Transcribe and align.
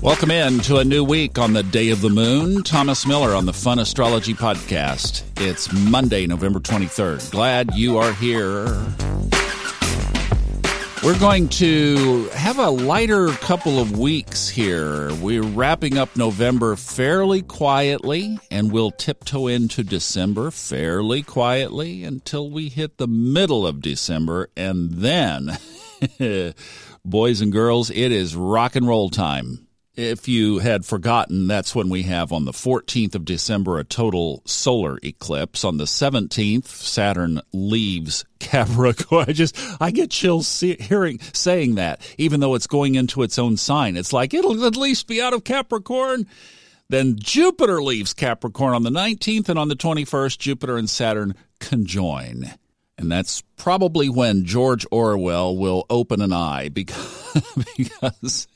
Welcome 0.00 0.30
in 0.30 0.60
to 0.60 0.76
a 0.76 0.84
new 0.84 1.02
week 1.02 1.40
on 1.40 1.54
the 1.54 1.64
Day 1.64 1.90
of 1.90 2.00
the 2.00 2.08
Moon. 2.08 2.62
Thomas 2.62 3.04
Miller 3.04 3.34
on 3.34 3.46
the 3.46 3.52
Fun 3.52 3.80
Astrology 3.80 4.32
Podcast. 4.32 5.24
It's 5.40 5.72
Monday, 5.72 6.24
November 6.24 6.60
23rd. 6.60 7.32
Glad 7.32 7.74
you 7.74 7.98
are 7.98 8.12
here. 8.12 8.66
We're 11.02 11.18
going 11.18 11.48
to 11.48 12.28
have 12.28 12.60
a 12.60 12.70
lighter 12.70 13.30
couple 13.30 13.80
of 13.80 13.98
weeks 13.98 14.48
here. 14.48 15.12
We're 15.16 15.42
wrapping 15.42 15.98
up 15.98 16.16
November 16.16 16.76
fairly 16.76 17.42
quietly, 17.42 18.38
and 18.52 18.70
we'll 18.70 18.92
tiptoe 18.92 19.48
into 19.48 19.82
December 19.82 20.52
fairly 20.52 21.24
quietly 21.24 22.04
until 22.04 22.48
we 22.48 22.68
hit 22.68 22.98
the 22.98 23.08
middle 23.08 23.66
of 23.66 23.82
December, 23.82 24.48
and 24.56 24.92
then, 24.92 25.58
boys 27.04 27.40
and 27.40 27.50
girls, 27.50 27.90
it 27.90 28.12
is 28.12 28.36
rock 28.36 28.76
and 28.76 28.86
roll 28.86 29.10
time 29.10 29.67
if 29.98 30.28
you 30.28 30.58
had 30.58 30.84
forgotten, 30.84 31.48
that's 31.48 31.74
when 31.74 31.88
we 31.88 32.04
have 32.04 32.32
on 32.32 32.44
the 32.44 32.52
14th 32.52 33.16
of 33.16 33.24
December 33.24 33.78
a 33.78 33.84
total 33.84 34.42
solar 34.44 35.00
eclipse. 35.02 35.64
On 35.64 35.76
the 35.76 35.84
17th, 35.84 36.66
Saturn 36.66 37.40
leaves 37.52 38.24
Capricorn. 38.38 39.24
I 39.28 39.32
just, 39.32 39.58
I 39.80 39.90
get 39.90 40.12
chills 40.12 40.60
hearing, 40.60 41.18
saying 41.32 41.74
that, 41.74 42.00
even 42.16 42.38
though 42.38 42.54
it's 42.54 42.68
going 42.68 42.94
into 42.94 43.24
its 43.24 43.40
own 43.40 43.56
sign. 43.56 43.96
It's 43.96 44.12
like, 44.12 44.32
it'll 44.32 44.64
at 44.64 44.76
least 44.76 45.08
be 45.08 45.20
out 45.20 45.34
of 45.34 45.42
Capricorn. 45.42 46.28
Then 46.88 47.16
Jupiter 47.18 47.82
leaves 47.82 48.14
Capricorn 48.14 48.74
on 48.74 48.84
the 48.84 48.90
19th, 48.90 49.48
and 49.48 49.58
on 49.58 49.66
the 49.66 49.74
21st, 49.74 50.38
Jupiter 50.38 50.76
and 50.76 50.88
Saturn 50.88 51.34
conjoin. 51.58 52.48
And 52.96 53.10
that's 53.10 53.42
probably 53.56 54.08
when 54.08 54.44
George 54.44 54.86
Orwell 54.92 55.56
will 55.56 55.86
open 55.90 56.22
an 56.22 56.32
eye 56.32 56.68
because, 56.72 57.64
because 57.76 58.46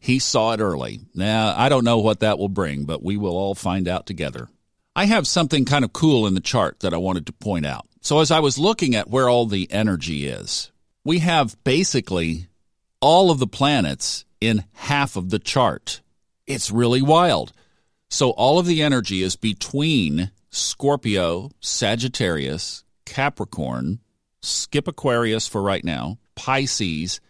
he 0.00 0.18
saw 0.18 0.52
it 0.52 0.60
early. 0.60 1.00
Now, 1.14 1.54
I 1.56 1.68
don't 1.68 1.84
know 1.84 1.98
what 1.98 2.20
that 2.20 2.38
will 2.38 2.48
bring, 2.48 2.84
but 2.84 3.02
we 3.02 3.16
will 3.16 3.36
all 3.36 3.54
find 3.54 3.88
out 3.88 4.06
together. 4.06 4.48
I 4.94 5.06
have 5.06 5.26
something 5.26 5.64
kind 5.64 5.84
of 5.84 5.92
cool 5.92 6.26
in 6.26 6.34
the 6.34 6.40
chart 6.40 6.80
that 6.80 6.92
I 6.92 6.98
wanted 6.98 7.26
to 7.26 7.32
point 7.32 7.66
out. 7.66 7.86
So, 8.00 8.20
as 8.20 8.30
I 8.30 8.40
was 8.40 8.58
looking 8.58 8.94
at 8.94 9.08
where 9.08 9.28
all 9.28 9.46
the 9.46 9.70
energy 9.70 10.26
is, 10.26 10.70
we 11.04 11.20
have 11.20 11.56
basically 11.64 12.48
all 13.00 13.30
of 13.30 13.38
the 13.38 13.46
planets 13.46 14.24
in 14.40 14.64
half 14.72 15.16
of 15.16 15.30
the 15.30 15.38
chart. 15.38 16.00
It's 16.46 16.70
really 16.70 17.00
wild. 17.00 17.52
So, 18.10 18.30
all 18.30 18.58
of 18.58 18.66
the 18.66 18.82
energy 18.82 19.22
is 19.22 19.36
between 19.36 20.30
Scorpio, 20.50 21.50
Sagittarius, 21.60 22.84
Capricorn, 23.06 24.00
skip 24.42 24.88
Aquarius 24.88 25.48
for 25.48 25.62
right 25.62 25.84
now, 25.84 26.18
Pisces, 26.34 27.20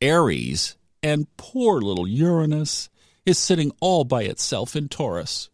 Aries, 0.00 0.76
and 1.02 1.26
poor 1.36 1.80
little 1.80 2.06
Uranus 2.06 2.88
is 3.24 3.38
sitting 3.38 3.72
all 3.80 4.04
by 4.04 4.22
itself 4.22 4.74
in 4.74 4.88
Taurus. 4.88 5.50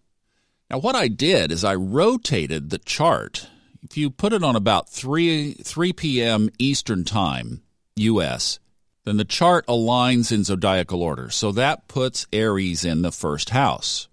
Now, 0.70 0.78
what 0.78 0.94
I 0.94 1.08
did 1.08 1.52
is 1.52 1.64
I 1.64 1.74
rotated 1.74 2.70
the 2.70 2.78
chart. 2.78 3.48
If 3.82 3.96
you 3.96 4.10
put 4.10 4.32
it 4.32 4.42
on 4.42 4.56
about 4.56 4.88
3, 4.88 5.54
3 5.54 5.92
p.m. 5.92 6.48
Eastern 6.58 7.04
Time, 7.04 7.62
U.S., 7.96 8.58
then 9.04 9.18
the 9.18 9.24
chart 9.24 9.66
aligns 9.66 10.32
in 10.32 10.44
zodiacal 10.44 11.02
order. 11.02 11.28
So 11.30 11.52
that 11.52 11.88
puts 11.88 12.26
Aries 12.32 12.84
in 12.84 13.02
the 13.02 13.12
first 13.12 13.50
house. 13.50 14.08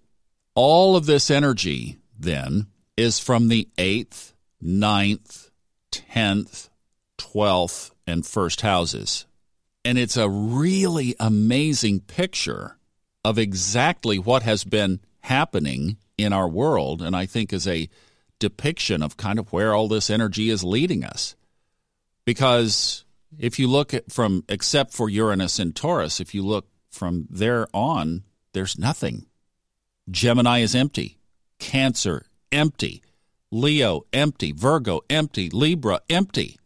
All 0.54 0.96
of 0.96 1.06
this 1.06 1.30
energy, 1.30 1.98
then, 2.18 2.66
is 2.96 3.18
from 3.18 3.48
the 3.48 3.68
8th, 3.78 4.34
9th, 4.62 5.50
10th, 5.90 6.68
12th, 7.18 7.90
and 8.06 8.26
first 8.26 8.60
houses. 8.60 9.26
And 9.84 9.98
it's 9.98 10.16
a 10.16 10.28
really 10.28 11.16
amazing 11.18 12.00
picture 12.00 12.78
of 13.24 13.38
exactly 13.38 14.18
what 14.18 14.42
has 14.42 14.64
been 14.64 15.00
happening 15.20 15.96
in 16.16 16.32
our 16.32 16.48
world. 16.48 17.02
And 17.02 17.16
I 17.16 17.26
think 17.26 17.52
is 17.52 17.66
a 17.66 17.88
depiction 18.38 19.02
of 19.02 19.16
kind 19.16 19.38
of 19.38 19.52
where 19.52 19.74
all 19.74 19.88
this 19.88 20.10
energy 20.10 20.50
is 20.50 20.64
leading 20.64 21.04
us. 21.04 21.36
Because 22.24 23.04
if 23.38 23.58
you 23.58 23.68
look 23.68 23.94
at 23.94 24.10
from, 24.12 24.44
except 24.48 24.92
for 24.92 25.08
Uranus 25.08 25.58
and 25.58 25.74
Taurus, 25.74 26.20
if 26.20 26.34
you 26.34 26.42
look 26.44 26.68
from 26.90 27.26
there 27.30 27.66
on, 27.72 28.22
there's 28.52 28.78
nothing. 28.78 29.26
Gemini 30.10 30.60
is 30.60 30.74
empty. 30.74 31.18
Cancer, 31.58 32.26
empty. 32.50 33.02
Leo, 33.50 34.02
empty. 34.12 34.52
Virgo, 34.52 35.00
empty. 35.08 35.48
Libra, 35.50 36.00
empty. 36.10 36.58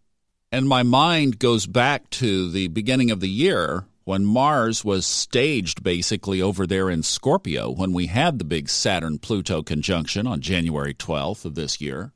And 0.53 0.69
my 0.69 0.83
mind 0.83 1.39
goes 1.39 1.67
back 1.67 2.09
to 2.11 2.51
the 2.51 2.69
beginning 2.69 3.11
of 3.11 3.21
the 3.21 3.29
year 3.29 3.87
when 4.05 4.25
Mars 4.25 4.84
was 4.84 5.05
staged 5.05 5.83
basically 5.83 6.41
over 6.41 6.67
there 6.67 6.89
in 6.89 7.03
Scorpio 7.03 7.71
when 7.71 7.93
we 7.93 8.07
had 8.07 8.39
the 8.39 8.45
big 8.45 8.69
Saturn 8.69 9.19
Pluto 9.19 9.62
conjunction 9.62 10.27
on 10.27 10.41
January 10.41 10.95
12th 10.95 11.45
of 11.45 11.57
this 11.57 11.81
year. 11.81 12.12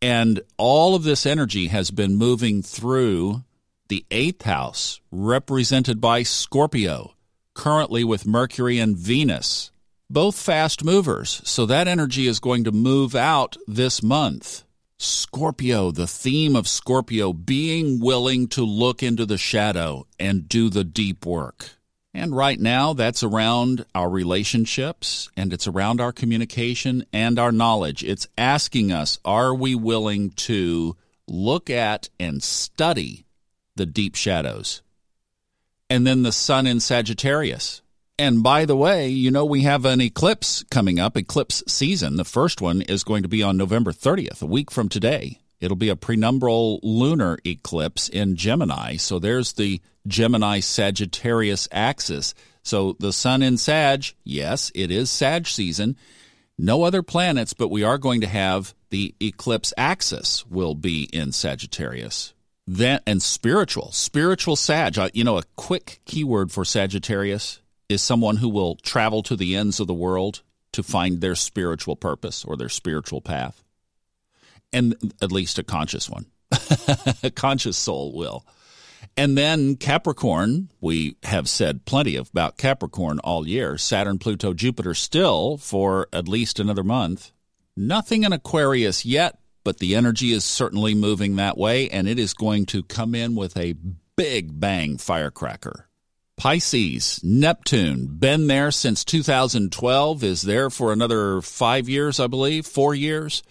And 0.00 0.40
all 0.56 0.94
of 0.94 1.02
this 1.02 1.26
energy 1.26 1.66
has 1.66 1.90
been 1.90 2.14
moving 2.14 2.62
through 2.62 3.42
the 3.88 4.06
eighth 4.12 4.42
house, 4.42 5.00
represented 5.10 6.00
by 6.00 6.22
Scorpio, 6.22 7.14
currently 7.54 8.04
with 8.04 8.24
Mercury 8.24 8.78
and 8.78 8.96
Venus, 8.96 9.72
both 10.08 10.38
fast 10.38 10.84
movers. 10.84 11.42
So 11.44 11.66
that 11.66 11.88
energy 11.88 12.28
is 12.28 12.38
going 12.38 12.64
to 12.64 12.72
move 12.72 13.16
out 13.16 13.56
this 13.66 14.00
month. 14.00 14.62
Scorpio, 15.02 15.90
the 15.90 16.06
theme 16.06 16.54
of 16.54 16.68
Scorpio, 16.68 17.32
being 17.32 18.00
willing 18.00 18.48
to 18.48 18.62
look 18.62 19.02
into 19.02 19.24
the 19.24 19.38
shadow 19.38 20.06
and 20.18 20.46
do 20.46 20.68
the 20.68 20.84
deep 20.84 21.24
work. 21.24 21.70
And 22.12 22.36
right 22.36 22.60
now, 22.60 22.92
that's 22.92 23.22
around 23.22 23.86
our 23.94 24.10
relationships 24.10 25.30
and 25.38 25.54
it's 25.54 25.66
around 25.66 26.02
our 26.02 26.12
communication 26.12 27.06
and 27.14 27.38
our 27.38 27.50
knowledge. 27.50 28.04
It's 28.04 28.28
asking 28.36 28.92
us, 28.92 29.18
are 29.24 29.54
we 29.54 29.74
willing 29.74 30.32
to 30.32 30.98
look 31.26 31.70
at 31.70 32.10
and 32.20 32.42
study 32.42 33.24
the 33.76 33.86
deep 33.86 34.16
shadows? 34.16 34.82
And 35.88 36.06
then 36.06 36.24
the 36.24 36.30
sun 36.30 36.66
in 36.66 36.78
Sagittarius. 36.78 37.80
And 38.20 38.42
by 38.42 38.66
the 38.66 38.76
way, 38.76 39.08
you 39.08 39.30
know, 39.30 39.46
we 39.46 39.62
have 39.62 39.86
an 39.86 40.02
eclipse 40.02 40.62
coming 40.70 41.00
up, 41.00 41.16
eclipse 41.16 41.62
season. 41.66 42.16
The 42.16 42.24
first 42.26 42.60
one 42.60 42.82
is 42.82 43.02
going 43.02 43.22
to 43.22 43.30
be 43.30 43.42
on 43.42 43.56
November 43.56 43.92
30th, 43.92 44.42
a 44.42 44.46
week 44.46 44.70
from 44.70 44.90
today. 44.90 45.38
It'll 45.58 45.74
be 45.74 45.88
a 45.88 45.96
penumbral 45.96 46.80
lunar 46.82 47.38
eclipse 47.46 48.10
in 48.10 48.36
Gemini. 48.36 48.96
So 48.96 49.18
there's 49.18 49.54
the 49.54 49.80
Gemini 50.06 50.60
Sagittarius 50.60 51.66
axis. 51.72 52.34
So 52.62 52.94
the 53.00 53.14
sun 53.14 53.40
in 53.40 53.56
Sag, 53.56 54.04
yes, 54.22 54.70
it 54.74 54.90
is 54.90 55.10
Sag 55.10 55.46
season. 55.46 55.96
No 56.58 56.82
other 56.82 57.02
planets, 57.02 57.54
but 57.54 57.68
we 57.68 57.84
are 57.84 57.96
going 57.96 58.20
to 58.20 58.26
have 58.26 58.74
the 58.90 59.14
eclipse 59.18 59.72
axis 59.78 60.44
will 60.46 60.74
be 60.74 61.04
in 61.04 61.32
Sagittarius. 61.32 62.34
Then 62.66 63.00
and 63.06 63.22
spiritual, 63.22 63.92
spiritual 63.92 64.56
Sag. 64.56 64.98
Uh, 64.98 65.08
you 65.14 65.24
know, 65.24 65.38
a 65.38 65.44
quick 65.56 66.02
keyword 66.04 66.52
for 66.52 66.66
Sagittarius 66.66 67.60
is 67.90 68.02
someone 68.02 68.36
who 68.36 68.48
will 68.48 68.76
travel 68.76 69.22
to 69.24 69.36
the 69.36 69.56
ends 69.56 69.80
of 69.80 69.86
the 69.86 69.94
world 69.94 70.42
to 70.72 70.82
find 70.82 71.20
their 71.20 71.34
spiritual 71.34 71.96
purpose 71.96 72.44
or 72.44 72.56
their 72.56 72.68
spiritual 72.68 73.20
path. 73.20 73.64
And 74.72 74.94
at 75.20 75.32
least 75.32 75.58
a 75.58 75.64
conscious 75.64 76.08
one. 76.08 76.26
a 77.22 77.30
conscious 77.30 77.76
soul 77.76 78.12
will. 78.12 78.46
And 79.16 79.36
then 79.36 79.76
Capricorn, 79.76 80.70
we 80.80 81.16
have 81.24 81.48
said 81.48 81.84
plenty 81.84 82.16
about 82.16 82.56
Capricorn 82.56 83.18
all 83.20 83.46
year. 83.46 83.76
Saturn, 83.76 84.18
Pluto, 84.18 84.54
Jupiter 84.54 84.94
still 84.94 85.56
for 85.56 86.08
at 86.12 86.28
least 86.28 86.60
another 86.60 86.84
month. 86.84 87.32
Nothing 87.76 88.24
in 88.24 88.32
Aquarius 88.32 89.04
yet, 89.04 89.38
but 89.64 89.78
the 89.78 89.96
energy 89.96 90.32
is 90.32 90.44
certainly 90.44 90.94
moving 90.94 91.36
that 91.36 91.58
way, 91.58 91.88
and 91.88 92.06
it 92.06 92.18
is 92.18 92.34
going 92.34 92.66
to 92.66 92.82
come 92.82 93.14
in 93.14 93.34
with 93.34 93.56
a 93.56 93.74
big 94.16 94.60
bang 94.60 94.98
firecracker. 94.98 95.89
Pisces, 96.40 97.20
Neptune, 97.22 98.06
been 98.06 98.46
there 98.46 98.70
since 98.70 99.04
2012, 99.04 100.24
is 100.24 100.40
there 100.40 100.70
for 100.70 100.90
another 100.90 101.42
five 101.42 101.86
years, 101.86 102.18
I 102.18 102.28
believe, 102.28 102.64
four 102.64 102.94
years. 102.94 103.42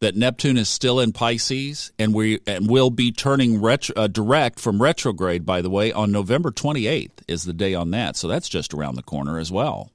That 0.00 0.16
Neptune 0.16 0.56
is 0.56 0.70
still 0.70 0.98
in 0.98 1.12
Pisces, 1.12 1.92
and 1.98 2.14
we 2.14 2.38
and 2.46 2.70
will 2.70 2.88
be 2.88 3.12
turning 3.12 3.60
retro, 3.60 3.94
uh, 3.96 4.06
direct 4.06 4.60
from 4.60 4.80
retrograde. 4.80 5.44
By 5.44 5.60
the 5.60 5.68
way, 5.68 5.92
on 5.92 6.10
November 6.10 6.50
28th 6.50 7.22
is 7.28 7.44
the 7.44 7.52
day 7.52 7.74
on 7.74 7.90
that, 7.90 8.16
so 8.16 8.28
that's 8.28 8.48
just 8.48 8.72
around 8.72 8.94
the 8.94 9.02
corner 9.02 9.38
as 9.38 9.52
well. 9.52 9.92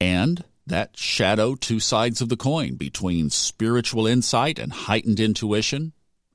And 0.00 0.42
that 0.66 0.98
shadow 0.98 1.54
two 1.54 1.78
sides 1.78 2.20
of 2.20 2.30
the 2.30 2.36
coin 2.36 2.74
between 2.74 3.30
spiritual 3.30 4.08
insight 4.08 4.58
and 4.58 4.72
heightened 4.72 5.20
intuition, 5.20 5.92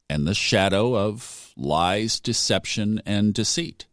and 0.10 0.26
the 0.26 0.34
shadow 0.34 0.96
of 0.96 1.52
lies, 1.58 2.22
deception, 2.22 3.02
and 3.06 3.34
deceit. 3.34 3.86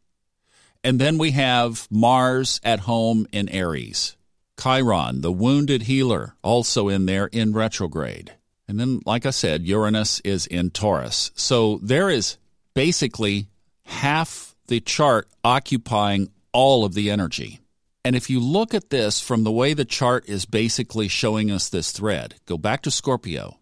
And 0.84 1.00
then 1.00 1.16
we 1.16 1.30
have 1.30 1.88
Mars 1.90 2.60
at 2.62 2.80
home 2.80 3.26
in 3.32 3.48
Aries. 3.48 4.16
Chiron, 4.60 5.22
the 5.22 5.32
wounded 5.32 5.82
healer, 5.82 6.36
also 6.42 6.88
in 6.88 7.06
there 7.06 7.26
in 7.26 7.54
retrograde. 7.54 8.34
And 8.68 8.78
then, 8.78 9.00
like 9.06 9.24
I 9.24 9.30
said, 9.30 9.66
Uranus 9.66 10.20
is 10.20 10.46
in 10.46 10.70
Taurus. 10.70 11.30
So 11.34 11.80
there 11.82 12.10
is 12.10 12.36
basically 12.74 13.48
half 13.84 14.54
the 14.68 14.80
chart 14.80 15.26
occupying 15.42 16.30
all 16.52 16.84
of 16.84 16.92
the 16.92 17.10
energy. 17.10 17.60
And 18.04 18.14
if 18.14 18.28
you 18.28 18.38
look 18.38 18.74
at 18.74 18.90
this 18.90 19.20
from 19.20 19.44
the 19.44 19.52
way 19.52 19.72
the 19.72 19.86
chart 19.86 20.28
is 20.28 20.44
basically 20.44 21.08
showing 21.08 21.50
us 21.50 21.68
this 21.70 21.92
thread, 21.92 22.34
go 22.44 22.58
back 22.58 22.82
to 22.82 22.90
Scorpio. 22.90 23.58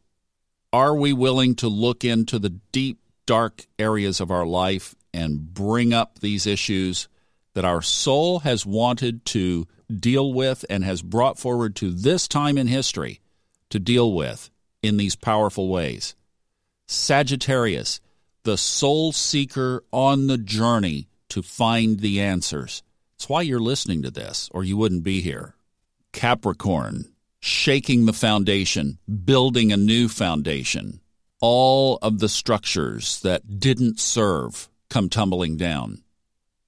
Are 0.73 0.95
we 0.95 1.13
willing 1.13 1.55
to 1.57 1.69
look 1.69 2.05
into 2.05 2.41
the 2.41 2.51
deep, 2.73 2.99
dark 3.27 3.67
areas 3.79 4.21
of 4.21 4.33
our 4.33 4.47
life 4.47 4.97
and 5.15 5.55
bring 5.55 5.93
up 5.93 6.19
these 6.19 6.47
issues 6.47 7.09
that 7.55 7.65
our 7.65 7.83
soul 7.83 8.41
has 8.41 8.65
wanted 8.65 9.25
to 9.27 9.67
deal 9.95 10.33
with 10.33 10.65
and 10.71 10.85
has 10.85 11.03
brought 11.03 11.39
forward 11.39 11.77
to 11.77 11.91
this 11.91 12.27
time 12.27 12.57
in 12.57 12.67
history 12.67 13.21
to 13.71 13.79
deal 13.79 14.13
with 14.13 14.51
in 14.83 14.97
these 14.97 15.17
powerful 15.17 15.69
ways? 15.69 16.15
Sagittarius, 16.87 18.01
the 18.45 18.57
soul 18.59 19.13
seeker 19.13 19.85
on 19.93 20.27
the 20.27 20.39
journey 20.39 21.09
to 21.29 21.43
find 21.43 22.01
the 22.01 22.21
answers. 22.21 22.83
It's 23.17 23.29
why 23.29 23.43
you're 23.43 23.61
listening 23.61 24.03
to 24.03 24.11
this, 24.11 24.51
or 24.53 24.65
you 24.65 24.77
wouldn't 24.77 25.05
be 25.05 25.21
here. 25.21 25.55
Capricorn, 26.13 27.13
shaking 27.41 28.05
the 28.05 28.13
foundation, 28.13 28.99
building 29.25 29.73
a 29.73 29.77
new 29.77 30.09
foundation. 30.09 31.01
All 31.41 31.99
of 32.03 32.19
the 32.19 32.29
structures 32.29 33.21
that 33.21 33.59
didn't 33.59 33.99
serve 33.99 34.69
come 34.91 35.09
tumbling 35.09 35.57
down. 35.57 36.03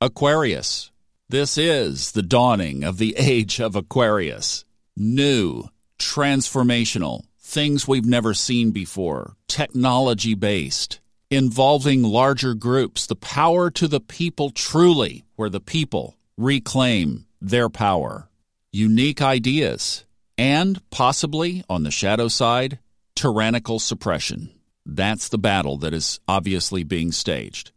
Aquarius, 0.01 0.91
this 1.29 1.57
is 1.57 2.13
the 2.13 2.23
dawning 2.23 2.83
of 2.83 2.99
the 2.99 3.15
age 3.17 3.61
of 3.61 3.77
Aquarius. 3.77 4.65
New, 4.97 5.65
transformational, 5.99 7.23
things 7.39 7.87
we've 7.87 8.05
never 8.05 8.35
seen 8.35 8.73
before, 8.73 9.37
technology 9.47 10.35
based, 10.35 11.01
involving 11.31 12.03
larger 12.03 12.55
groups, 12.55 13.07
the 13.07 13.17
power 13.17 13.71
to 13.71 13.87
the 13.87 14.01
people 14.01 14.51
truly, 14.51 15.25
where 15.37 15.49
the 15.49 15.61
people 15.61 16.17
reclaim 16.37 17.25
their 17.41 17.71
power, 17.71 18.29
unique 18.73 19.23
ideas, 19.23 20.05
and 20.37 20.83
possibly, 20.91 21.63
on 21.69 21.85
the 21.85 21.91
shadow 21.93 22.27
side, 22.27 22.81
tyrannical 23.15 23.79
suppression. 23.79 24.51
That's 24.85 25.29
the 25.29 25.39
battle 25.39 25.79
that 25.79 25.95
is 25.95 26.19
obviously 26.27 26.83
being 26.83 27.13
staged. 27.13 27.71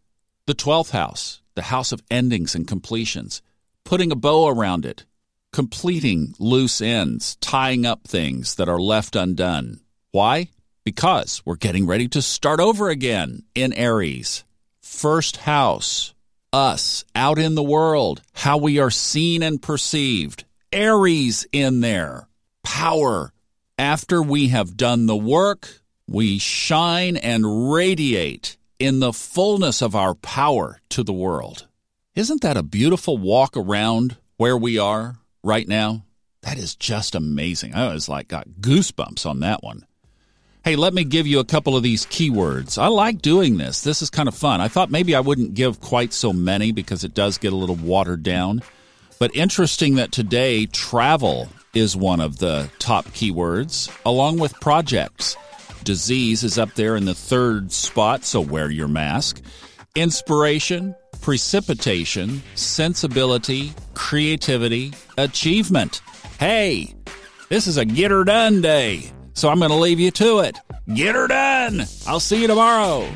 The 0.48 0.56
12th 0.56 0.90
house, 0.92 1.42
the 1.58 1.64
house 1.64 1.92
of 1.92 2.04
endings 2.10 2.54
and 2.56 2.68
completions, 2.68 3.42
putting 3.84 4.12
a 4.12 4.16
bow 4.16 4.48
around 4.48 4.86
it, 4.86 5.06
completing 5.52 6.36
loose 6.38 6.82
ends, 6.82 7.36
tying 7.38 7.84
up 7.84 8.08
things 8.08 8.56
that 8.56 8.70
are 8.70 8.80
left 8.80 9.16
undone. 9.16 9.80
Why? 10.12 10.50
Because 10.86 11.42
we're 11.46 11.56
getting 11.56 11.88
ready 11.88 12.08
to 12.10 12.22
start 12.22 12.60
over 12.60 12.90
again 12.90 13.44
in 13.56 13.74
Aries. 13.74 14.44
First 14.82 15.38
house, 15.38 16.14
us 16.54 17.04
out 17.16 17.40
in 17.40 17.56
the 17.56 17.64
world, 17.64 18.22
how 18.34 18.58
we 18.58 18.78
are 18.78 18.92
seen 18.92 19.42
and 19.42 19.60
perceived. 19.60 20.46
Aries 20.72 21.48
in 21.52 21.82
there, 21.82 22.28
power. 22.64 23.34
After 23.80 24.22
we 24.22 24.50
have 24.50 24.78
done 24.78 25.08
the 25.08 25.18
work, 25.18 25.82
we 26.08 26.38
shine 26.38 27.18
and 27.18 27.72
radiate 27.72 28.58
in 28.80 29.00
the 29.00 29.14
fullness 29.14 29.82
of 29.82 29.96
our 29.96 30.14
power 30.16 30.80
to 30.90 31.04
the 31.04 31.14
world. 31.14 31.68
Isn't 32.16 32.42
that 32.42 32.58
a 32.58 32.64
beautiful 32.64 33.18
walk 33.18 33.56
around 33.56 34.18
where 34.38 34.58
we 34.58 34.78
are 34.78 35.18
right 35.44 35.68
now? 35.68 36.04
That 36.42 36.58
is 36.58 36.76
just 36.76 37.16
amazing. 37.16 37.76
I 37.76 37.94
was 37.94 38.08
like 38.08 38.28
got 38.28 38.48
goosebumps 38.62 39.26
on 39.26 39.40
that 39.42 39.64
one. 39.64 39.86
Hey, 40.64 40.76
let 40.76 40.94
me 40.94 41.04
give 41.04 41.26
you 41.26 41.40
a 41.40 41.46
couple 41.46 41.78
of 41.78 41.84
these 41.84 42.06
keywords. 42.06 42.78
I 42.78 42.88
like 42.88 43.22
doing 43.22 43.58
this. 43.58 43.82
This 43.82 44.02
is 44.02 44.10
kind 44.10 44.28
of 44.28 44.36
fun. 44.36 44.60
I 44.60 44.68
thought 44.68 44.92
maybe 44.92 45.16
I 45.16 45.22
wouldn't 45.22 45.54
give 45.54 45.80
quite 45.80 46.12
so 46.12 46.34
many 46.34 46.72
because 46.72 47.04
it 47.04 47.14
does 47.14 47.38
get 47.38 47.54
a 47.54 47.56
little 47.56 47.76
watered 47.76 48.22
down. 48.22 48.62
But 49.18 49.36
interesting 49.36 49.96
that 49.96 50.12
today 50.12 50.66
travel 50.66 51.48
is 51.74 51.96
one 51.96 52.20
of 52.20 52.40
the 52.40 52.70
top 52.80 53.06
keywords, 53.08 53.90
along 54.06 54.40
with 54.40 54.60
projects. 54.60 55.38
Disease 55.88 56.44
is 56.44 56.60
up 56.60 56.74
there 56.74 56.98
in 56.98 57.06
the 57.06 57.16
third 57.16 57.72
spot, 57.72 58.26
so 58.26 58.42
wear 58.42 58.70
your 58.70 58.90
mask. 58.90 59.42
Inspiration, 59.96 60.94
precipitation, 61.22 62.44
sensibility, 62.56 63.72
creativity, 63.94 64.94
achievement. 65.18 66.02
Hey, 66.42 66.94
this 67.48 67.68
is 67.68 67.78
a 67.78 67.86
get 67.86 68.12
her 68.12 68.26
done 68.26 68.60
day. 68.60 69.10
So 69.32 69.48
I'm 69.48 69.60
going 69.60 69.72
to 69.72 69.78
leave 69.78 70.02
you 70.02 70.12
to 70.12 70.40
it. 70.40 70.58
Get 70.94 71.16
her 71.16 71.30
done. 71.30 71.86
I'll 72.06 72.20
see 72.20 72.42
you 72.42 72.48
tomorrow. 72.48 73.10